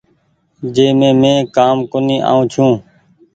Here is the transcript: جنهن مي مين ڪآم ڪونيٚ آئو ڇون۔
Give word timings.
جنهن 0.75 0.97
مي 1.03 1.09
مين 1.21 1.37
ڪآم 1.55 1.77
ڪونيٚ 1.91 2.25
آئو 2.31 2.41
ڇون۔ 2.51 2.69